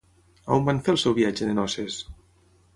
On 0.55 0.65
van 0.69 0.79
fer 0.87 0.95
el 0.95 0.97
seu 1.03 1.17
viatge 1.21 1.51
de 1.53 1.55
noces? 1.61 2.01